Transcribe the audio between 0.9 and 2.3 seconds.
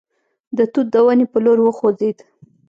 د ونې په لور وخوځېد.